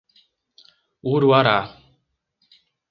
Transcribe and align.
Uruará 1.11 1.61